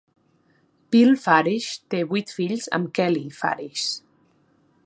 [0.95, 3.89] Bill Farish té vuit fills amb Kelley Farish.